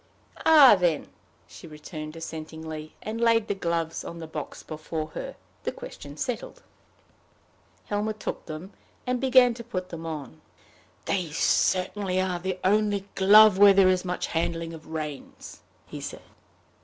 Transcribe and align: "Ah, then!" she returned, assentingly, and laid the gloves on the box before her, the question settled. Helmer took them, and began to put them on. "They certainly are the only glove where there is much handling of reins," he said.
"Ah, 0.47 0.75
then!" 0.79 1.09
she 1.45 1.67
returned, 1.67 2.15
assentingly, 2.15 2.95
and 3.03 3.21
laid 3.21 3.47
the 3.47 3.53
gloves 3.53 4.03
on 4.03 4.17
the 4.17 4.25
box 4.25 4.63
before 4.63 5.09
her, 5.09 5.35
the 5.63 5.71
question 5.71 6.17
settled. 6.17 6.63
Helmer 7.85 8.13
took 8.13 8.47
them, 8.47 8.73
and 9.05 9.21
began 9.21 9.53
to 9.53 9.63
put 9.63 9.89
them 9.89 10.07
on. 10.07 10.41
"They 11.05 11.29
certainly 11.29 12.19
are 12.19 12.39
the 12.39 12.57
only 12.63 13.05
glove 13.13 13.59
where 13.59 13.73
there 13.75 13.89
is 13.89 14.03
much 14.03 14.25
handling 14.25 14.73
of 14.73 14.87
reins," 14.87 15.61
he 15.85 16.01
said. 16.01 16.23